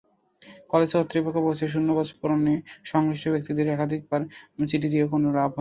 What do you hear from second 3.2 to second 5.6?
ব্যক্তিদের একাধিকবার চিঠি দিয়েও কোনো লাভ হয়নি।